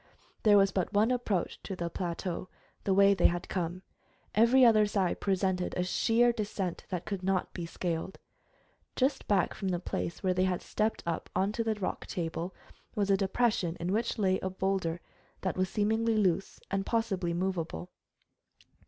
There 0.41 0.57
was 0.57 0.71
but 0.71 0.91
one 0.93 1.11
approach 1.11 1.61
to 1.61 1.75
the 1.75 1.87
plateau, 1.87 2.49
the 2.85 2.93
way 2.95 3.13
they 3.13 3.27
had 3.27 3.47
come. 3.47 3.83
Every 4.33 4.65
other 4.65 4.87
side 4.87 5.19
presented 5.19 5.75
a 5.77 5.83
sheer 5.83 6.31
descent 6.33 6.85
that 6.89 7.05
could 7.05 7.21
not 7.21 7.53
be 7.53 7.67
scaled. 7.67 8.17
Just 8.95 9.27
back 9.27 9.53
from 9.53 9.67
the 9.67 9.77
place 9.79 10.23
where 10.23 10.33
they 10.33 10.45
had 10.45 10.63
stepped 10.63 11.03
up 11.05 11.29
onto 11.35 11.63
the 11.63 11.75
rock 11.75 12.07
table 12.07 12.51
was 12.95 13.11
a 13.11 13.15
depression 13.15 13.77
in 13.79 13.91
which 13.93 14.17
lay 14.17 14.39
a 14.39 14.49
boulder 14.49 15.01
that 15.41 15.55
was 15.55 15.69
seemingly 15.69 16.17
loose 16.17 16.59
and 16.71 16.83
possibly 16.83 17.31
movable. 17.35 17.91